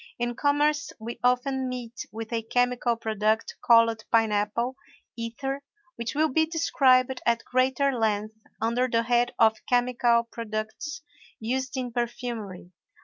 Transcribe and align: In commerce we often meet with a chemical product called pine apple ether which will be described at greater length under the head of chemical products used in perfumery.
In 0.17 0.33
commerce 0.33 0.91
we 0.99 1.19
often 1.23 1.69
meet 1.69 2.07
with 2.11 2.33
a 2.33 2.41
chemical 2.41 2.95
product 2.95 3.53
called 3.63 4.03
pine 4.11 4.31
apple 4.31 4.75
ether 5.15 5.61
which 5.95 6.15
will 6.15 6.29
be 6.29 6.47
described 6.47 7.21
at 7.23 7.45
greater 7.45 7.91
length 7.93 8.33
under 8.59 8.87
the 8.87 9.03
head 9.03 9.31
of 9.37 9.63
chemical 9.69 10.23
products 10.23 11.03
used 11.39 11.77
in 11.77 11.91
perfumery. 11.91 12.71